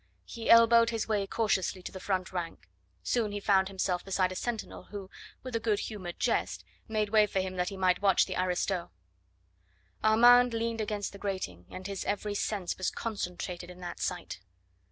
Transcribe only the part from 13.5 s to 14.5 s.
in that of sight.